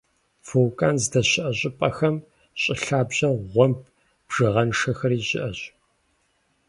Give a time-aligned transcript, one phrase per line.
[0.47, 2.15] Вулкан здэщыӀэ щӀыпӀэхэм
[2.61, 3.77] щӀы лъабжьэм гъуэмб
[4.27, 5.59] бжыгъэншэхэри щыӀэщ.